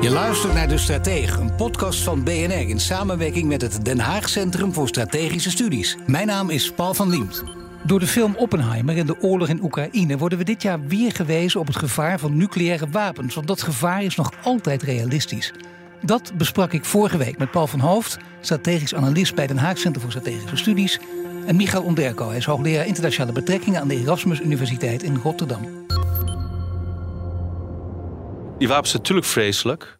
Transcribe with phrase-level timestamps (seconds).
[0.00, 4.28] Je luistert naar De Stratege, een podcast van BNR in samenwerking met het Den Haag
[4.28, 5.96] Centrum voor Strategische Studies.
[6.06, 7.44] Mijn naam is Paul van Liemt.
[7.84, 11.60] Door de film Oppenheimer en de oorlog in Oekraïne worden we dit jaar weer gewezen
[11.60, 15.52] op het gevaar van nucleaire wapens, want dat gevaar is nog altijd realistisch.
[16.02, 20.02] Dat besprak ik vorige week met Paul van Hoofd, strategisch analist bij Den Haag Centrum
[20.02, 20.98] voor Strategische Studies,
[21.46, 22.28] en Michael Onderko.
[22.28, 25.86] Hij is hoogleraar internationale betrekkingen aan de Erasmus Universiteit in Rotterdam.
[28.58, 29.97] Die wapens zijn natuurlijk vreselijk.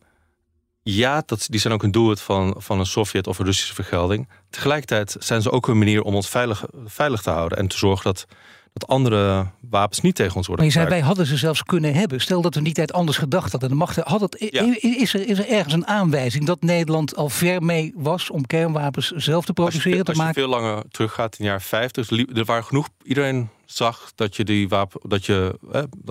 [0.82, 4.28] Ja, dat, die zijn ook een doelwit van, van een Sovjet of een Russische vergelding.
[4.50, 7.58] Tegelijkertijd zijn ze ook een manier om ons veilig, veilig te houden.
[7.58, 8.26] En te zorgen dat,
[8.72, 11.94] dat andere wapens niet tegen ons worden Maar je zei, wij hadden ze zelfs kunnen
[11.94, 12.20] hebben.
[12.20, 13.70] Stel dat we niet tijd anders gedacht hadden.
[13.80, 14.74] Er, had het, Ja.
[14.80, 19.10] is, er, is er ergens een aanwijzing dat Nederland al ver mee was om kernwapens
[19.10, 20.40] zelf te Als je, produceren, te als je maken?
[20.42, 22.88] veel langer teruggaat in de jaren 50, liep- er waren genoeg.
[23.02, 25.58] Iedereen zag dat je die wapen, dat je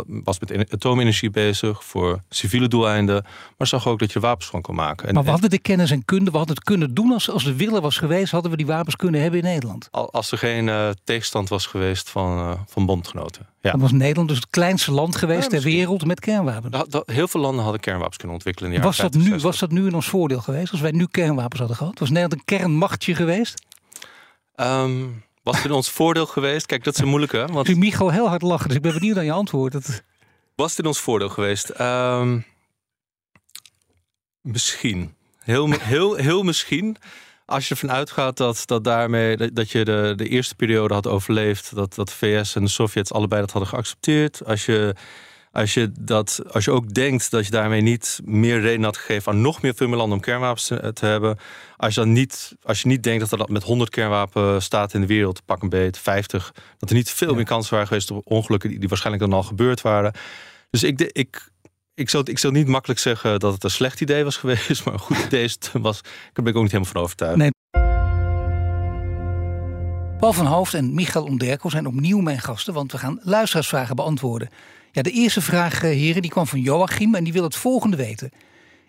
[0.06, 3.26] was met ener- atoomenergie bezig voor civiele doeleinden,
[3.58, 5.08] maar zag ook dat je wapens van kon maken.
[5.08, 7.12] En, Maar we en hadden de kennis en kunde, we hadden het kunnen doen.
[7.12, 9.88] Als, als de willen was geweest, hadden we die wapens kunnen hebben in Nederland.
[9.92, 13.46] al- als er geen eh, tegenstand was geweest van, eh, van bondgenoten.
[13.62, 13.72] Ja.
[13.72, 16.84] Dan was Nederland dus het kleinste land geweest Ja, ter wereld met kernwapens.
[17.06, 19.52] Heel veel landen hadden kernwapens kunnen ontwikkelen in de jaren Was dat, 50, nu, 60.
[19.52, 22.00] was dat nu in ons voordeel geweest als wij nu kernwapens hadden gehad?
[22.00, 23.66] Was Nederland een kernmachtje geweest?
[24.56, 25.06] Ehm,
[25.48, 26.66] was het in ons voordeel geweest?
[26.66, 27.46] Kijk, dat is een moeilijke.
[27.52, 29.72] Want zie Michal heel hard lachen, dus ik ben benieuwd naar je antwoord.
[29.72, 30.04] Dat,
[30.56, 31.70] was het in ons voordeel geweest?
[31.70, 32.40] Ehm,
[34.42, 35.16] misschien.
[35.40, 36.98] Heel, heel, heel misschien.
[37.46, 41.08] Als je ervan uitgaat dat, dat daarmee dat, dat je de, de eerste periode had
[41.08, 44.46] overleefd, dat, dat de VS en de Sovjets allebei dat hadden geaccepteerd.
[44.46, 44.96] Als je,
[45.58, 49.32] als je, dat, als je ook denkt dat je daarmee niet meer reden had gegeven
[49.32, 51.38] aan nog meer landen om kernwapens te, te hebben.
[51.78, 54.94] Als je, dan niet, als je niet denkt dat er dat met 100 kernwapen staat
[54.94, 57.36] in de wereld, pak een beet, 50, dat er niet veel Ja.
[57.36, 60.14] meer kansen waren geweest op ongelukken die, die waarschijnlijk dan al gebeurd waren.
[60.70, 61.50] Dus ik, ik,
[61.94, 64.94] ik, zou, ik zou niet makkelijk zeggen dat het een slecht idee was geweest, maar
[64.94, 66.02] een goed idee was.
[66.02, 67.38] Daar ben ik ook niet helemaal van overtuigd.
[67.38, 67.52] Nee.
[70.20, 74.50] Paul van Hoofd en Michael Onderko zijn opnieuw mijn gasten, want we gaan luisteraarsvragen beantwoorden.
[74.98, 77.98] Ja, de eerste vraag, eh, heren, die kwam van Joachim en die wil het volgende
[77.98, 78.32] weten.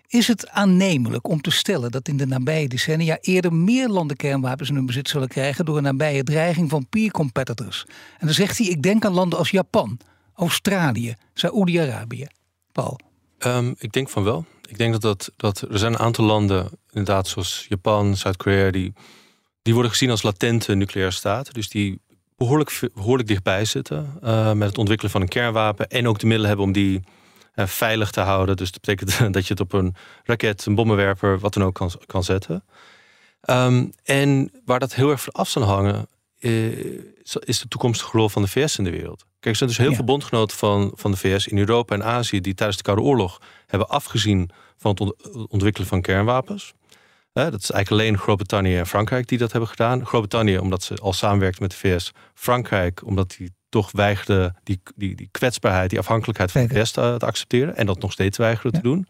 [0.07, 4.69] Is het aannemelijk om te stellen dat in de nabije decennia eerder meer landen kernwapens
[4.69, 7.85] in hun bezit zullen krijgen door een nabije dreiging van peer competitors?
[8.17, 9.99] En dan zegt hij: Ik denk aan landen als Japan,
[10.33, 12.27] Australië, Saoedi-Arabië.
[12.71, 12.99] Paul.
[13.37, 14.45] Ehm, ik denk van wel.
[14.69, 18.93] Ik denk dat, dat, dat er zijn een aantal landen, inderdaad, zoals Japan, Zuid-Korea, die,
[19.61, 21.53] die worden gezien als latente nucleaire staten.
[21.53, 21.99] Dus die
[22.93, 25.87] behoorlijk, dichtbij zitten eh, met het ontwikkelen van een kernwapen.
[25.89, 27.01] En ook de middelen hebben om die
[27.53, 28.57] eh, veilig te houden.
[28.57, 31.91] Dus dat betekent dat je het op een raket, een bommenwerper, wat dan ook kan,
[32.05, 32.63] kan zetten.
[33.41, 36.07] Ehm, en waar dat heel erg van af zal hangen,
[36.39, 36.67] eh,
[37.39, 39.19] is de toekomstige rol van de VS in de wereld.
[39.39, 39.95] Kijk, er zijn dus heel Ja.
[39.95, 43.41] veel bondgenoten van, van de VS in Europa en Azië die tijdens de Koude Oorlog
[43.67, 46.73] hebben afgezien van het ont- ontwikkelen van kernwapens.
[47.33, 50.05] Dat is eigenlijk alleen Groot-Brittannië en Frankrijk die dat hebben gedaan.
[50.05, 52.11] Groot-Brittannië omdat ze al samenwerkt met de VS.
[52.33, 56.73] Frankrijk omdat die toch weigerde die, die, die kwetsbaarheid, die afhankelijkheid van de.
[56.73, 57.75] VS te, te accepteren.
[57.75, 58.77] En dat nog steeds weigeren Ja.
[58.77, 59.07] te doen.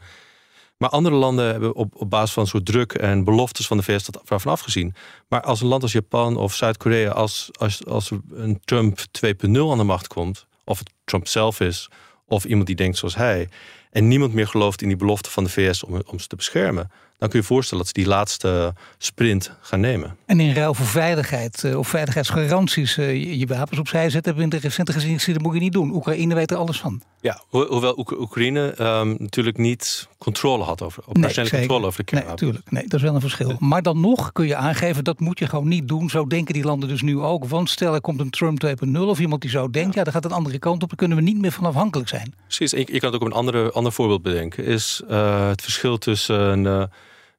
[0.77, 3.83] Maar andere landen hebben op, op basis van een soort druk en beloftes van de
[3.83, 4.95] VS dat daarvan afgezien.
[5.27, 9.77] Maar als een land als Japan of Zuid-Korea, als, als, als een Trump 2.0 aan
[9.77, 11.89] de macht komt, of het Trump zelf is,
[12.25, 13.49] of iemand die denkt zoals hij,
[13.91, 16.91] en niemand meer gelooft in die belofte van de VS om, om ze te beschermen,
[17.19, 20.17] dan kun je je voorstellen dat ze die laatste sprint gaan nemen.
[20.25, 24.55] En in ruil voor veiligheid eh, of veiligheidsgaranties eh, je, wapens opzij zetten, hebben we
[24.55, 25.91] in de recente gezien, dat moet je niet doen.
[25.95, 27.01] Oekraïne weet er alles van.
[27.21, 31.59] Ja, ho- hoewel Oek- Oekraïne ehm, natuurlijk niet controle had over, operationele zeker.
[31.67, 32.45] controle over de Nee, kernwapen.
[32.47, 32.71] natuurlijk.
[32.71, 33.55] Nee, dat is wel een verschil.
[33.59, 36.09] Maar dan nog kun je aangeven, dat moet je gewoon niet doen.
[36.09, 37.45] Zo denken die landen dus nu ook.
[37.45, 40.23] Want stel er komt een Trump 2.0 of iemand die zo denkt, ja, dan gaat
[40.23, 40.87] het een andere kant op.
[40.89, 42.33] Dan kunnen we niet meer van afhankelijk zijn.
[42.47, 44.65] Precies, je, kan het ook op een andere, ander voorbeeld bedenken.
[44.65, 46.65] Is eh, het verschil tussen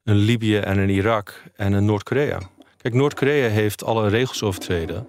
[0.05, 2.41] een Libië en een Irak en een Noord-Korea.
[2.76, 5.06] Kijk, Noord-Korea heeft alle regels overtreden.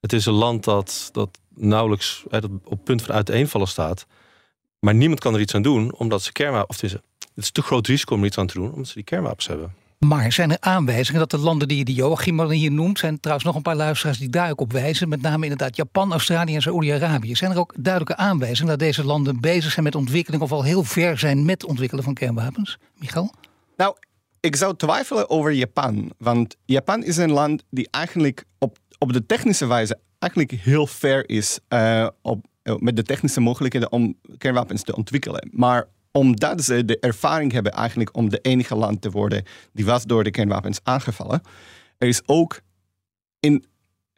[0.00, 4.06] Het is een land dat, dat nauwelijks dat op het punt van uiteenvallen staat.
[4.78, 6.68] Maar niemand kan er iets aan doen, omdat ze kernwapens...
[6.68, 6.92] Of het, is,
[7.34, 9.46] het is te groot risico om er iets aan te doen, omdat ze die kernwapens
[9.46, 9.74] hebben.
[9.98, 13.56] Maar zijn er aanwijzingen dat de landen die, die Joachim hier noemt, zijn trouwens nog
[13.56, 17.34] een paar luisteraars die daar ook op wijzen, met name inderdaad Japan, Australië en Saoedi-Arabië.
[17.34, 20.84] Zijn er ook duidelijke aanwijzingen dat deze landen bezig zijn met ontwikkeling of al heel
[20.84, 22.78] ver zijn met ontwikkelen van kernwapens?
[22.98, 23.32] Michal?
[23.76, 23.96] Nou,
[24.44, 26.12] ik zou twijfelen over Japan.
[26.18, 31.28] Want Japan is een land die eigenlijk op, op de technische wijze eigenlijk heel ver
[31.28, 32.46] is uh, op,
[32.78, 35.48] met de technische mogelijkheden om kernwapens te ontwikkelen.
[35.52, 40.04] Maar omdat ze de ervaring hebben eigenlijk om de enige land te worden die was
[40.04, 41.40] door de kernwapens aangevallen,
[41.98, 42.60] er is ook
[43.40, 43.64] in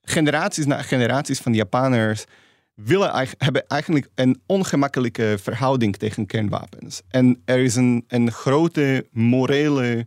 [0.03, 2.25] generaties na generaties van Japaners
[2.77, 7.03] willen, hebben eigenlijk een ongemakkelijke verhouding tegen kernwapens.
[7.09, 10.07] En er is een, een grote morele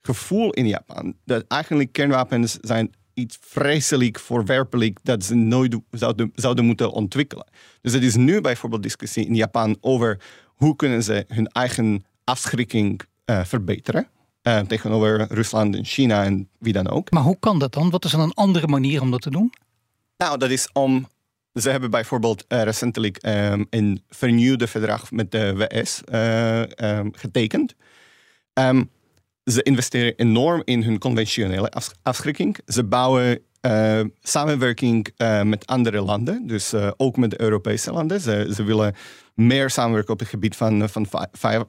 [0.00, 6.64] gevoel in Japan dat eigenlijk kernwapens zijn iets vreselijk voorwerpelijk dat ze nooit zouden, zouden
[6.64, 7.46] moeten ontwikkelen.
[7.80, 13.00] Dus er is nu bijvoorbeeld discussie in Japan over hoe kunnen ze hun eigen afschrikking
[13.26, 14.08] uh, verbeteren.
[14.42, 17.10] Uh, tegenover Rusland en China en wie dan ook.
[17.10, 17.90] Maar hoe kan dat dan?
[17.90, 19.52] Wat is dan een andere manier om dat te doen?
[20.16, 21.08] Nou, dat is om.
[21.60, 26.02] Ze hebben bijvoorbeeld uh, recentelijk um, een vernieuwde verdrag met de VS
[26.76, 27.74] um, getekend.
[28.54, 28.90] Um,
[29.44, 31.72] ze investeren enorm in hun conventionele
[32.02, 32.58] afschrikking.
[32.66, 35.08] Ze bouwen uh, samenwerking
[35.42, 38.20] met andere landen, dus ook met de Europese landen.
[38.20, 38.94] Ze, ze, willen
[39.34, 41.06] meer samenwerken op het gebied van, van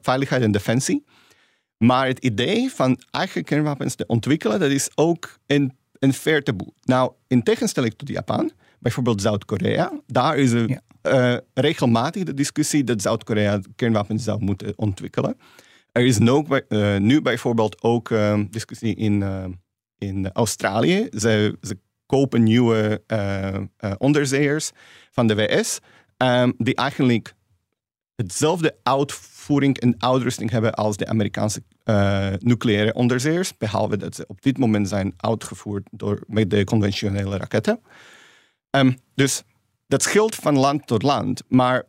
[0.00, 1.04] veiligheid en defensie.
[1.76, 6.72] Maar het idee van eigen kernwapens te ontwikkelen, dat is ook een, een fair taboe.
[6.82, 11.40] Nou, in tegenstelling tot Japan, bijvoorbeeld Zuid-Korea, daar is er ja.
[11.54, 15.36] regelmatig de discussie dat Zuid-Korea kernwapens zou moeten ontwikkelen.
[15.92, 19.24] Er is nu, uh, nu bijvoorbeeld ook uh, discussie in,
[19.98, 21.08] in Australië.
[21.10, 23.02] Ze, ze kopen nieuwe
[23.98, 24.70] onderzeeërs
[25.10, 25.78] van de VS,
[26.16, 27.34] um, die eigenlijk
[28.14, 31.62] hetzelfde uitvoering en uitrusting hebben als de Amerikaanse
[32.38, 37.80] nucleaire onderzeeërs, behalve dat ze op dit moment zijn uitgevoerd door, met de conventionele raketten.
[38.70, 39.42] Um, dus
[39.86, 41.84] dat scheelt van land tot land, maar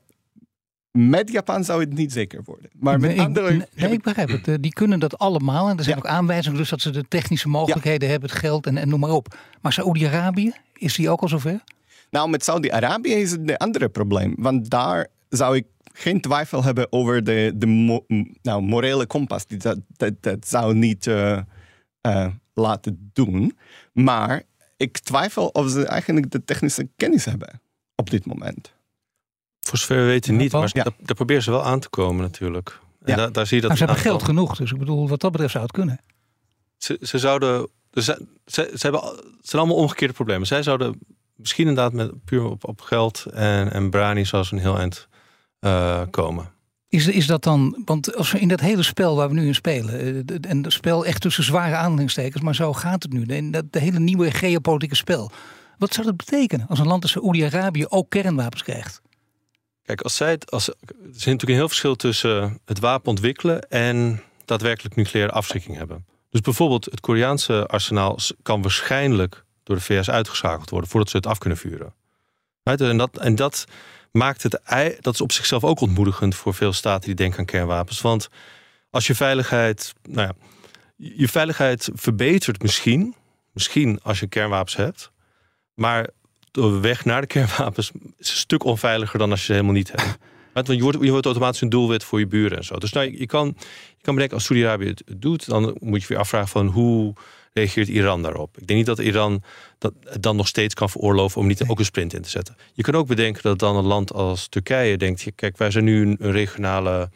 [0.91, 2.69] met Japan zou het niet zeker worden.
[2.73, 3.53] Maar met nee, andere.
[3.53, 4.47] Ik, nee, ik begrijp het.
[4.47, 5.69] Eh, die kunnen dat allemaal.
[5.69, 8.77] En er zijn ook aanwijzingen dus dat ze de technische mogelijkheden hebben, het geld en,
[8.77, 9.37] en noem maar op.
[9.61, 11.63] Maar Saoedi-Arabië, is die ook al zover?
[12.09, 14.35] Nou, met Saudi-Arabië is het een andere probleem.
[14.37, 17.65] Want daar zou ik geen twijfel hebben over de, de
[18.41, 19.45] nou, morele kompas.
[19.45, 21.39] Die dat, dat, dat zou niet uh,
[22.07, 23.57] uh, laten doen.
[23.93, 24.43] Maar
[24.81, 27.61] ik twijfel of ze eigenlijk de technische kennis hebben
[27.95, 28.73] op dit moment.
[29.59, 30.83] Voor zover we weten niet, maar ja.
[30.83, 32.79] daar, proberen ze wel aan te komen natuurlijk.
[33.03, 33.27] En ja.
[33.27, 35.51] daar zie je dat maar ze hebben geld genoeg, dus ik bedoel, wat dat betreft
[35.51, 35.99] zou het kunnen.
[36.77, 40.47] Ze, ze zouden, ze, ze, ze hebben, het zijn allemaal omgekeerde problemen.
[40.47, 40.99] Zij zouden
[41.35, 45.07] misschien inderdaad met, puur op, op geld en, en brani zoals een heel eind
[45.59, 46.51] uh, komen.
[46.91, 49.55] Is, is dat dan, want als we in dat hele spel waar we nu in
[49.55, 53.65] spelen, eh, en het spel echt tussen zware aanhalingstekens, maar zo gaat het nu, dat
[53.69, 55.31] de hele nieuwe geopolitieke spel.
[55.77, 59.01] Wat zou dat betekenen als een land als Saoedi-Arabië ook kernwapens krijgt?
[59.83, 63.69] Kijk, als zij het, als, er is natuurlijk een heel verschil tussen het wapen ontwikkelen
[63.69, 66.05] en daadwerkelijk nucleaire afschrikking hebben.
[66.29, 71.27] Dus bijvoorbeeld het Koreaanse arsenaal kan waarschijnlijk door de VS uitgeschakeld worden voordat ze het
[71.27, 71.93] af kunnen vuren.
[72.63, 73.65] En dat, en dat
[74.11, 74.61] maakt het,
[74.99, 78.01] dat is op zichzelf ook ontmoedigend voor veel staten die denken aan kernwapens.
[78.01, 78.29] Want
[78.89, 80.33] als je veiligheid, nou ja,
[80.95, 83.15] je veiligheid verbetert misschien,
[83.51, 85.11] misschien als je kernwapens hebt,
[85.73, 86.09] maar
[86.51, 89.91] de weg naar de kernwapens is een stuk onveiliger dan als je ze helemaal niet
[89.91, 90.17] hebt.
[90.53, 92.75] Want je wordt, je wordt automatisch een doelwit voor je buren en zo.
[92.75, 93.47] Dus nou, je, kan,
[93.97, 97.13] je kan bedenken, als Saudi-Arabië het doet, dan moet je weer afvragen van hoe
[97.53, 98.57] reageert Iran daarop.
[98.57, 99.43] Ik denk niet dat Iran
[99.77, 102.55] dat dan nog steeds kan veroorloven om niet ook een sprint in te zetten.
[102.73, 106.15] Je kan ook bedenken dat dan een land als Turkije denkt, kijk, wij zijn nu
[106.19, 107.09] een regionale,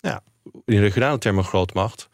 [0.00, 0.22] ja,
[0.64, 2.08] in regionale termen grootmacht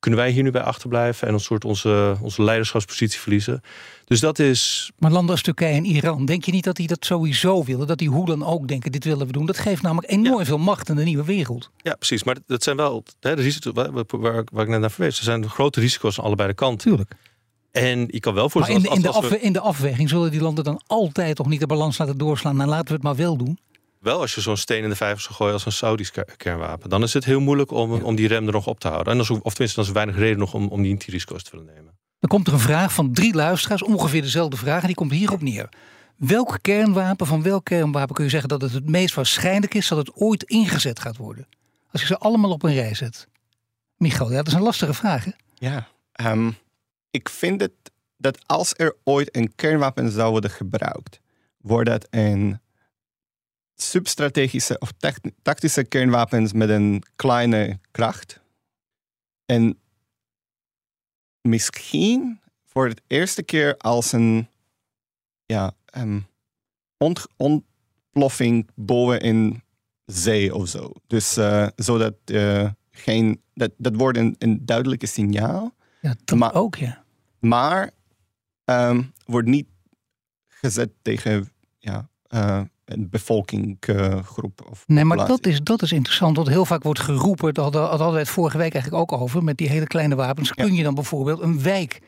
[0.00, 3.60] kunnen wij hier nu bij achterblijven en een soort onze, onze leiderschapspositie verliezen.
[4.04, 4.90] Dus dat is.
[4.98, 7.86] Maar landen als Turkije en Iran, denk je niet dat die dat sowieso willen?
[7.86, 9.46] Dat die hoe dan ook denken, dit willen we doen.
[9.46, 11.70] Dat geeft namelijk enorm veel macht in de nieuwe wereld.
[11.76, 12.24] Ja, precies.
[12.24, 15.18] Maar dat zijn wel hè, de risico's waar, waar, waar, ik net naar verwees.
[15.18, 16.88] Er zijn grote risico's aan allebei de kanten.
[16.88, 17.12] Tuurlijk.
[17.70, 18.82] En je kan wel voorstellen.
[18.82, 21.66] Maar in, in, de in de afweging zullen die landen dan altijd toch niet de
[21.66, 22.56] balans laten doorslaan.
[22.56, 23.58] Nou, laten we het maar wel doen.
[24.00, 26.90] Wel als je zo'n steen in de vijver zou gooien als een Saudisch kernwapen.
[26.90, 29.12] Dan is het heel moeilijk om, om die rem er nog op te houden.
[29.12, 31.50] En als, of tenminste, dan is er weinig reden nog om, om die risico's te
[31.50, 31.98] willen nemen.
[32.18, 34.80] Dan komt er een vraag van drie luisteraars, ongeveer dezelfde vraag.
[34.80, 35.68] En die komt hierop neer.
[36.16, 39.98] Welk kernwapen, van welk kernwapen kun je zeggen dat het het meest waarschijnlijk is dat
[39.98, 41.46] het ooit ingezet gaat worden?
[41.92, 43.28] Als je ze allemaal op een rij zet.
[43.96, 45.24] Michael, ja, dat is een lastige vraag.
[45.24, 45.30] Hè?
[45.54, 45.88] Ja,
[46.20, 46.56] um,
[47.10, 47.72] ik vind het
[48.16, 51.20] dat als er ooit een kernwapen zou worden gebruikt,
[51.60, 52.60] wordt dat een
[53.82, 54.92] substrategische of
[55.42, 58.40] tactische kernwapens met een kleine kracht.
[59.46, 59.78] En
[61.48, 64.48] misschien voor het eerste keer als een
[65.46, 66.26] ja, um,
[66.96, 69.62] ont ontploffing boven in
[70.04, 70.92] zee of zo.
[71.06, 76.54] Dus uh, zodat uh, geen, dat, dat wordt een, een duidelijke signaal Ja, dat Maar-
[76.54, 77.04] ook, ja.
[77.38, 77.90] Maar
[78.64, 79.68] ehm, wordt niet
[80.48, 82.62] gezet tegen ja, eh,
[82.98, 84.66] bevolkinggroep.
[84.70, 86.36] of Nee, maar dat is, dat is interessant.
[86.36, 89.44] Want heel vaak wordt geroepen, dat hadden, hadden we het vorige week eigenlijk ook over,
[89.44, 90.52] met die hele kleine wapens.
[90.54, 90.64] Ja.
[90.64, 92.00] Kun je dan bijvoorbeeld een wijk,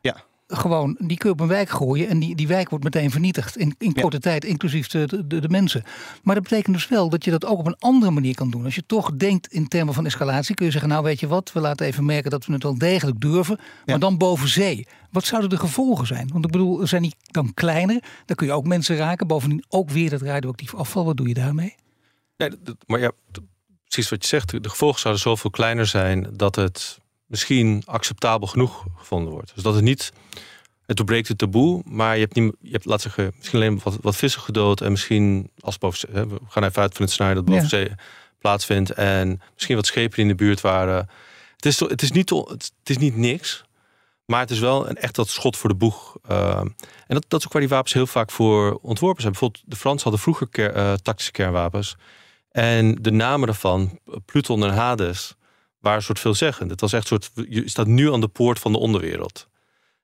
[0.00, 0.16] Ja.
[0.46, 3.56] Gewoon, die kun je op een wijk gooien en die, die wijk wordt meteen vernietigd.
[3.56, 4.00] In, in Ja.
[4.02, 5.82] korte tijd, inclusief de, de, de mensen.
[6.22, 8.64] Maar dat betekent dus wel dat je dat ook op een andere manier kan doen.
[8.64, 11.52] Als je toch denkt in termen van escalatie, kun je zeggen, nou weet je wat,
[11.52, 13.56] we laten even merken dat we het wel degelijk durven.
[13.56, 13.98] Maar Ja.
[13.98, 14.86] dan boven zee.
[15.10, 16.28] Wat zouden de gevolgen zijn?
[16.32, 18.02] Want ik bedoel, zijn die dan kleiner?
[18.26, 19.26] Dan kun je ook mensen raken.
[19.26, 21.04] Bovendien ook weer dat radioactief afval.
[21.04, 21.74] Wat doe je daarmee?
[22.36, 22.50] Nee,
[22.86, 23.10] maar ja,
[23.84, 24.62] precies wat je zegt.
[24.62, 29.54] De gevolgen zouden zoveel kleiner zijn dat het misschien acceptabel genoeg gevonden wordt.
[29.54, 30.12] Dus dat het niet,
[30.86, 33.98] het doorbreekt het taboe, maar je hebt, niet, je hebt laat zeggen, misschien alleen wat,
[34.00, 37.36] wat vissen gedood en misschien als boven hè, we gaan even uit van het scenario
[37.36, 37.68] dat boven Ja.
[37.68, 37.90] zee
[38.38, 41.08] plaatsvindt en misschien wat schepen die in de buurt waren.
[41.56, 43.64] Het is, het is, niet, het is niet niks,
[44.24, 46.16] maar het is wel een echt dat schot voor de boeg.
[46.30, 46.74] Uh, en
[47.06, 49.32] dat, dat is ook waar die wapens heel vaak voor ontworpen zijn.
[49.32, 51.96] Bijvoorbeeld de Fransen hadden vroeger ker- eh, tactische kernwapens.
[52.50, 55.35] En de namen daarvan, Pluton en Hades,
[55.86, 56.70] waren soort veelzeggend.
[56.70, 59.48] Het was echt soort, je staat nu aan de poort van de onderwereld.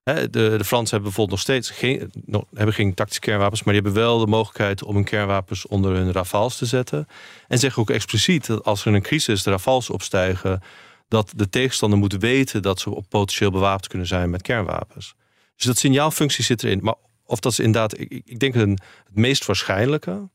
[0.04, 3.82] De, de Fransen hebben bijvoorbeeld nog steeds geen, nog, hebben geen tactische kernwapens, maar die
[3.82, 7.08] hebben wel de mogelijkheid om hun kernwapens onder hun rafales te zetten.
[7.48, 10.62] En zeggen ook expliciet dat als er een crisis de rafales opstijgen,
[11.08, 15.14] dat de tegenstander moet weten dat ze potentieel bewapend kunnen zijn met kernwapens.
[15.56, 16.80] Dus dat signaalfunctie zit erin.
[16.82, 18.80] Maar of dat is inderdaad, ik, ik denk het
[19.12, 20.28] meest waarschijnlijke,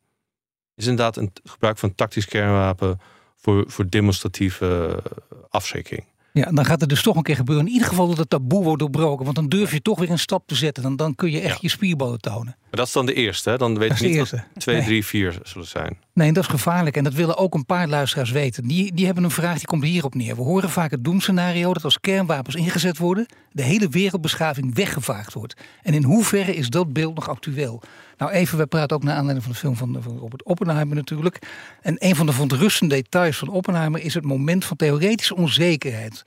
[0.76, 3.00] is inderdaad een gebruik van tactisch kernwapen
[3.42, 6.04] voor, voor demonstratieve eh, afschrikking.
[6.34, 7.66] Ja, dan gaat het dus toch een keer gebeuren.
[7.66, 9.24] In ieder geval dat het taboe wordt doorbroken.
[9.24, 10.84] Want dan durf je toch weer een stap te zetten.
[10.84, 11.58] Dan, dan kun je echt Ja.
[11.62, 12.58] je spierballen tonen.
[12.70, 13.58] Maar dat is dan de eerste, hè?
[13.58, 14.86] dan weet je niet wat twee, Nee.
[14.86, 15.98] drie, vier zullen zijn.
[16.14, 16.98] Nee, dat is gevaarlijk.
[16.98, 18.68] En dat willen ook een paar luisteraars weten.
[18.68, 20.36] Die, die hebben een vraag, die komt hierop neer.
[20.36, 23.26] We horen vaak het doemscenario dat als kernwapens ingezet worden...
[23.52, 25.54] de hele wereldbeschaving weggevaagd wordt.
[25.82, 27.82] En in hoeverre is dat beeld nog actueel?
[28.18, 31.40] Nou even, we praten ook naar aanleiding van de film van, van Robert Oppenheimer natuurlijk.
[31.82, 34.02] En een van de verontrustende details van Oppenheimer...
[34.02, 36.24] is het moment van theoretische onzekerheid.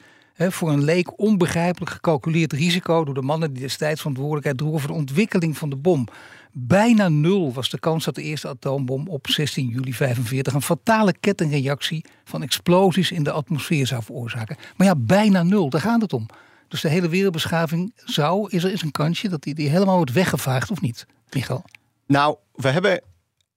[0.49, 3.05] Voor een leek onbegrijpelijk gecalculeerd risico...
[3.05, 4.81] door de mannen die destijds verantwoordelijkheid droegen...
[4.81, 6.07] voor de ontwikkeling van de bom.
[6.53, 11.15] Bijna nul was de kans dat de eerste atoombom op 16 juli 45 een fatale
[11.21, 14.57] kettingreactie van explosies in de atmosfeer zou veroorzaken.
[14.77, 16.27] Maar ja, bijna nul, daar gaat het om.
[16.69, 20.13] Dus de hele wereldbeschaving zou, is er is een kansje dat die, die helemaal wordt
[20.13, 21.65] weggevaagd of niet, Michael?
[22.07, 23.01] Nou, we hebben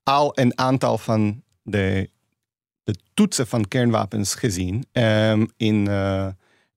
[0.03, 2.09] al een aantal van de,
[2.83, 6.27] de toetsen van kernwapens gezien ehm, in, eh,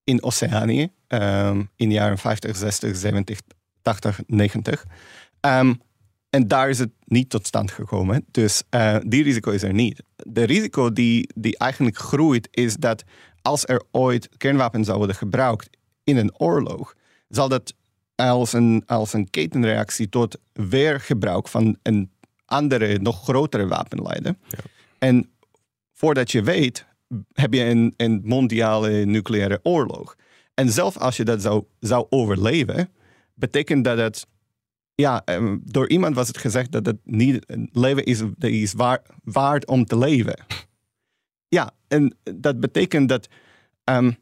[0.07, 3.41] in Oceanië ehm, in de jaren 50, 60, 70,
[3.83, 4.85] 80, 90.
[5.41, 5.75] Ehm,
[6.31, 8.25] en daar is het niet tot stand gekomen.
[8.31, 10.03] Dus eh, die risico is er niet.
[10.17, 13.05] De risico die, die eigenlijk groeit is dat
[13.43, 15.69] als er ooit kernwapens zouden worden gebruikt
[16.05, 16.95] in een oorlog,
[17.29, 17.75] zal dat
[18.15, 22.11] als een, als een ketenreactie tot weergebruik van een
[22.45, 24.39] andere, nog grotere wapen leiden.
[24.49, 24.59] Ja.
[24.99, 25.31] En
[25.93, 26.87] voordat je weet,
[27.33, 30.17] heb je een, mondiale nucleaire oorlog.
[30.55, 32.89] En zelfs als je dat zou, zou overleven,
[33.35, 34.27] betekent dat het.
[34.95, 39.67] Ja, ehm, door iemand was het gezegd dat het niet leven is, is waar, waard
[39.67, 40.45] om te leven.
[41.49, 43.29] Ja, en dat betekent dat
[43.85, 44.13] ehm,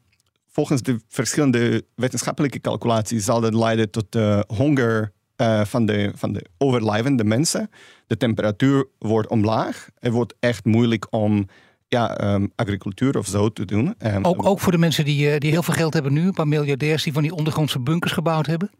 [0.47, 6.33] volgens de verschillende wetenschappelijke calculaties zal dat leiden tot de honger eh, van, de, van
[6.33, 7.69] de overlijvende mensen.
[8.07, 9.89] De temperatuur wordt omlaag.
[9.99, 11.47] Het wordt echt moeilijk om
[11.95, 13.95] ja, ehm, agricultuur of zo te doen.
[13.97, 16.33] Ehm, Ook, ook voor de mensen die, eh, die heel veel geld hebben nu, een
[16.33, 18.71] paar miljardairs die van die ondergrondse bunkers gebouwd hebben.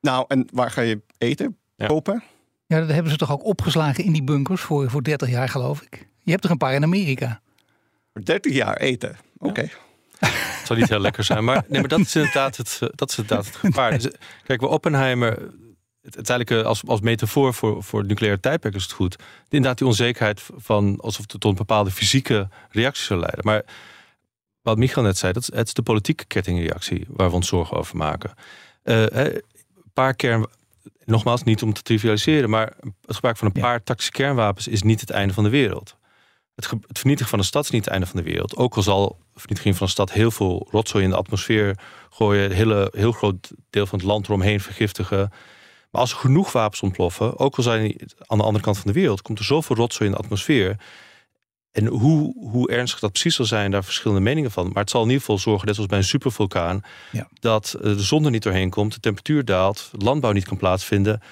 [0.00, 1.56] Nou, en waar ga je eten?
[1.76, 1.86] Ja.
[1.86, 2.22] Kopen?
[2.66, 5.82] Ja, dat hebben ze toch ook opgeslagen in die bunkers voor, voor 30 jaar, geloof
[5.82, 6.08] ik.
[6.22, 7.40] Je hebt er een paar in Amerika.
[8.12, 9.16] Voor 30 jaar eten.
[9.38, 9.68] Oké.
[10.18, 13.10] Het zou niet heel lekker zijn, maar, nee, maar dat, is inderdaad het, eh, dat
[13.10, 13.90] is inderdaad het gevaar.
[13.90, 15.50] Dus, eh, kijk, bij Oppenheimer,
[16.14, 19.16] eigenlijk eh, als, als metafoor voor, voor het nucleaire tijdperk is het goed.
[19.48, 23.44] Inderdaad, die onzekerheid van alsof het tot een bepaalde fysieke reactie zou leiden.
[23.44, 23.64] Maar
[24.62, 27.76] wat Michael net zei, dat is, het is de politieke kettingreactie waar we ons zorgen
[27.76, 28.34] over maken.
[28.82, 29.42] Eh, een
[29.92, 30.46] paar kern,
[31.04, 32.72] nogmaals, niet om te trivialiseren, maar
[33.06, 33.60] het gebruik van een Ja.
[33.62, 35.96] paar tactische kernwapens is niet het einde van de wereld.
[36.54, 38.56] Het, ge- het vernietigen van een stad is niet het einde van de wereld.
[38.56, 41.78] Ook al zal vernietiging van een stad heel veel rotzooi in de atmosfeer
[42.10, 45.30] gooien, een hele, heel groot deel van het land eromheen vergiftigen.
[45.96, 48.92] Maar als er genoeg wapens ontploffen, ook al zijn die aan de andere kant van
[48.92, 50.76] de wereld, komt er zoveel rotzooi in de atmosfeer.
[51.72, 54.66] En hoe, hoe ernstig dat precies zal zijn, daar verschillende meningen van.
[54.66, 57.28] Maar het zal in ieder geval zorgen, net zoals bij een supervulkaan, Ja.
[57.40, 61.22] dat eh, de zon er niet doorheen komt, de temperatuur daalt, landbouw niet kan plaatsvinden.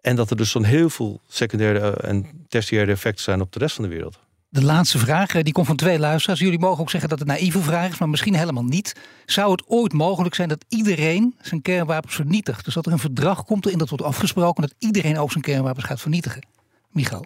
[0.00, 3.74] En dat er dus dan heel veel secundaire en tertiaire effecten zijn op de rest
[3.74, 4.18] van de wereld.
[4.52, 6.40] De laatste vraag, die komt van twee luisteraars.
[6.40, 8.96] Jullie mogen ook zeggen dat het een naïeve vraag is, maar misschien helemaal niet.
[9.26, 12.64] Zou het ooit mogelijk zijn dat iedereen zijn kernwapens vernietigt?
[12.64, 15.84] Dus dat er een verdrag komt in dat wordt afgesproken dat iedereen ook zijn kernwapens
[15.84, 16.46] gaat vernietigen?
[16.90, 17.24] Michael.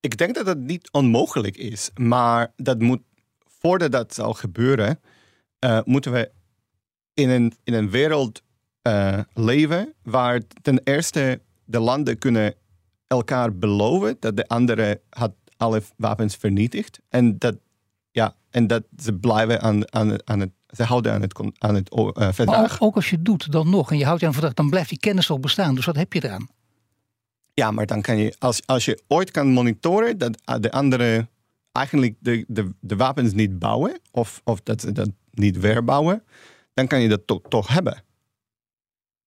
[0.00, 3.02] Ik denk dat het niet onmogelijk is, maar dat moet,
[3.60, 5.00] voordat dat zal gebeuren,
[5.64, 6.30] uh, moeten we
[7.14, 8.42] in een, in een wereld
[8.82, 12.54] uh, leven waar ten eerste de landen kunnen
[13.06, 17.56] elkaar beloven dat de andere had alle wapens vernietigd en dat,
[18.10, 21.92] ja, en dat ze blijven aan, aan, aan het ze houden aan het, aan het
[21.94, 22.74] uh, verdrag.
[22.74, 24.64] Ook, ook, als je het doet dan nog en je houdt je aan het verdrag,
[24.64, 25.74] dan blijft die kennis al bestaan.
[25.74, 26.48] Dus wat heb je eraan?
[27.54, 31.28] Ja, maar dan kan je, als, als je ooit kan monitoren dat de andere
[31.72, 36.22] eigenlijk de, de, de wapens niet bouwen, of, of dat ze dat niet weer bouwen,
[36.74, 38.02] dan kan je dat to toch hebben.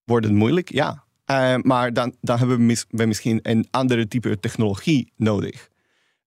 [0.03, 0.71] Wordt het moeilijk?
[0.71, 1.03] Ja.
[1.25, 5.69] Uh, maar dan, dan hebben we, mis, we, misschien een andere type technologie nodig.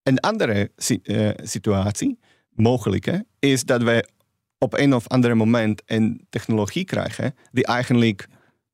[0.05, 0.71] Een andere
[1.03, 2.19] uh, situatie,
[2.51, 4.09] mogelijke, is dat we
[4.59, 8.29] op een of ander moment een technologie krijgen die eigenlijk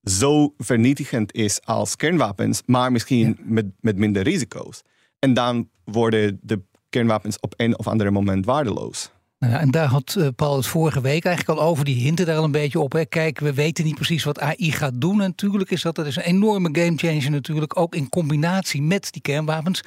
[0.04, 4.82] zo vernietigend is als kernwapens, maar misschien met, met minder risico's.
[5.18, 9.10] En dan worden de kernwapens op een of ander moment waardeloos.
[9.38, 11.84] Nou ja, en daar had uh, Paul het vorige week eigenlijk al over.
[11.84, 12.92] Die hinten daar al een beetje op.
[12.92, 13.04] Hè.
[13.04, 15.16] Kijk, we weten niet precies wat AI gaat doen.
[15.16, 17.78] natuurlijk is dat, dat is een enorme gamechanger natuurlijk.
[17.78, 19.82] Ook in combinatie met die kernwapens.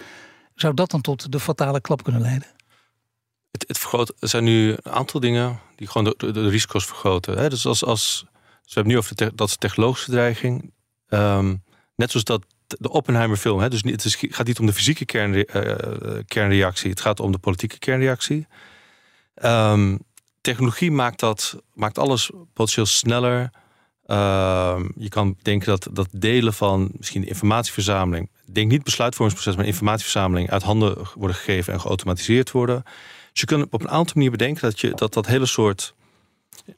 [0.63, 2.47] Zou dat dan tot de fatale klap kunnen leiden?
[3.51, 7.37] Het, het vergroot, er zijn nu een aantal dingen die gewoon de, risico's vergroten.
[7.37, 7.49] Hè.
[7.49, 8.25] Dus als, als
[8.63, 10.73] we hebben nu over dat is technologische dreiging.
[11.09, 11.63] Um,
[11.95, 13.59] net zoals dat de Oppenheimer film.
[13.59, 16.89] Hè, dus het is, gaat niet om de fysieke kernre, uh, kernreactie.
[16.89, 18.47] Het gaat om de politieke kernreactie.
[19.43, 19.99] Um,
[20.41, 23.41] technologie maakt, dat, maakt alles potentieel sneller.
[24.05, 28.29] Um, je kan denken dat, dat delen van misschien de informatieverzameling.
[28.53, 32.83] Denk niet besluitvormingsproces, maar informatieverzameling uit handen worden gegeven en geautomatiseerd worden.
[33.31, 35.93] Dus je kunt op een aantal manieren bedenken dat je dat, dat hele soort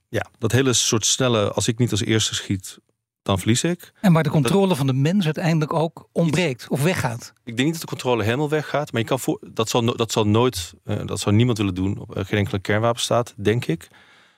[0.09, 2.77] ja, dat hele soort snelle, als ik niet als eerste schiet,
[3.21, 3.91] dan verlies ik.
[4.01, 7.33] En waar de controle van de mens uiteindelijk ook ontbreekt of weggaat.
[7.43, 10.11] Ik denk niet dat de controle helemaal weggaat, maar je kan voor, dat, zal, dat
[10.11, 13.87] zal nooit, uh, dat zal niemand willen doen op geen enkele kernwapenstaat, denk ik.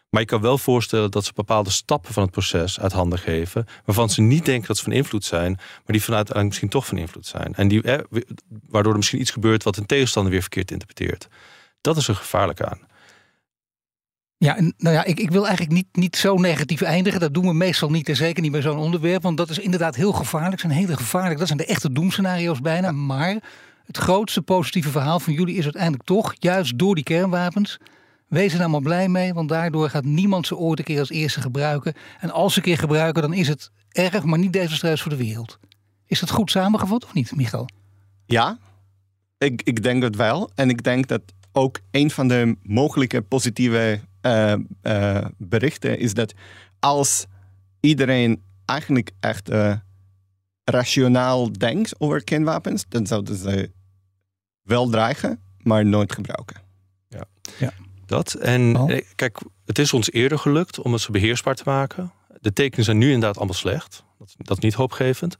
[0.09, 3.65] Maar je kan wel voorstellen dat ze bepaalde stappen van het proces uit handen geven,
[3.85, 6.85] waarvan ze niet denken dat ze van invloed zijn, maar die vanuit uiteindelijk misschien toch
[6.85, 7.53] van invloed zijn.
[7.55, 8.21] En die, eh,
[8.69, 11.27] waardoor er misschien iets gebeurt wat een tegenstander weer verkeerd interpreteert.
[11.81, 12.79] Dat is er gevaarlijk aan.
[14.37, 17.19] Ja, nou ja, ik, ik wil eigenlijk niet, niet zo negatief eindigen.
[17.19, 19.23] Dat doen we meestal niet en zeker niet bij zo'n onderwerp.
[19.23, 20.61] Want dat is inderdaad heel gevaarlijk.
[20.61, 21.37] zijn hele gevaarlijk.
[21.37, 22.91] Dat zijn de echte doemscenario's bijna.
[22.91, 23.37] Maar
[23.85, 27.79] het grootste positieve verhaal van jullie is uiteindelijk toch, juist door die kernwapens.
[28.27, 31.09] Wees er nou maar blij mee, want daardoor gaat niemand ze ooit een keer als
[31.09, 31.93] eerste gebruiken.
[32.19, 35.17] En als ze een keer gebruiken, dan is het erg, maar niet desastreus voor de
[35.17, 35.59] wereld.
[36.05, 37.69] Is dat goed samengevat of niet, Michael?
[38.25, 38.57] Ja,
[39.37, 40.51] ik, ik denk het wel.
[40.55, 46.33] En ik denk dat ook een van de mogelijke positieve uh, uh, berichten is dat
[46.79, 47.25] als
[47.79, 49.73] iedereen eigenlijk echt uh,
[50.63, 53.71] rationaal denkt over kernwapens, dan zouden ze
[54.61, 56.61] wel dreigen, maar nooit gebruiken.
[57.07, 57.23] Ja,
[57.59, 57.73] ja.
[58.07, 58.33] Dat.
[58.33, 62.11] En kijk, het is ons eerder gelukt om het zo beheersbaar te maken.
[62.41, 64.03] De tekenen zijn nu inderdaad allemaal slecht.
[64.19, 65.37] Dat, dat is niet hoopgevend.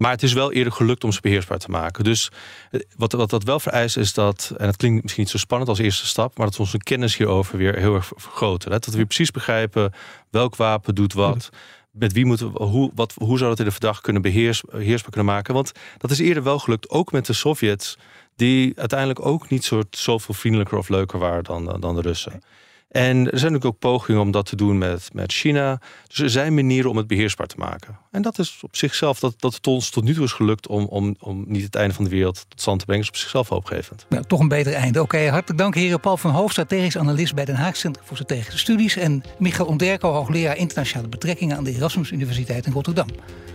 [0.00, 2.04] Maar het is wel eerder gelukt om ze beheersbaar te maken.
[2.04, 2.30] Dus
[2.70, 5.70] eh, wat, wat dat wel vereist is dat, en het klinkt misschien niet zo spannend
[5.70, 8.70] als eerste stap, maar dat we onze kennis hierover weer heel erg vergroten.
[8.70, 9.92] Dat we weer precies begrijpen
[10.30, 11.48] welk wapen doet wat.
[11.90, 15.10] Met wie moeten we, hoe, wat, hoe zou dat in de verdacht kunnen beheers, beheersbaar
[15.10, 15.54] kunnen maken?
[15.54, 17.98] Want dat is eerder wel gelukt, ook met de Sovjets,
[18.40, 22.42] die uiteindelijk ook niet soort, zoveel vriendelijker of leuker waren dan, dan de Russen.
[22.90, 25.80] En er zijn natuurlijk ook pogingen om dat te doen met, met China.
[26.06, 27.98] Dus er zijn manieren om het beheersbaar te maken.
[28.10, 30.84] En dat is op zichzelf, dat, dat het ons tot nu toe is gelukt om,
[30.84, 33.48] om, om niet het einde van de wereld tot stand te brengen, is op zichzelf
[33.48, 34.06] hoopgevend.
[34.08, 35.02] Nou, toch een beter einde.
[35.02, 38.58] Oké, hartelijk dank heren Paul van Hoofd, strategisch analist bij Den Haag Centrum voor Strategische
[38.58, 38.96] Studies.
[38.96, 43.08] En Michael Onderko, hoogleraar internationale betrekkingen aan de Erasmus Universiteit in Rotterdam.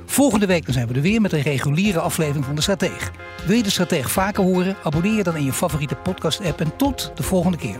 [0.06, 3.12] Volgende week zijn we er weer met een reguliere aflevering van De Strateeg.
[3.46, 4.76] Wil je De Strateeg vaker horen?
[4.84, 7.80] Abonneer je dan in je favoriete podcast app en tot de volgende keer.